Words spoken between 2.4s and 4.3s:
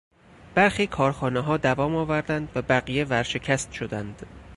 و بقیه ورشکست شدند.